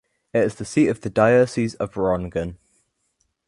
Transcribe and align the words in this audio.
It 0.33 0.39
is 0.39 0.55
the 0.55 0.65
seat 0.65 0.87
of 0.87 1.01
the 1.01 1.11
Diocese 1.11 1.75
of 1.75 1.91
Borongan. 1.91 2.57